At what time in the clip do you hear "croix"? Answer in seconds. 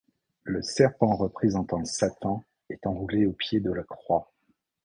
3.83-4.33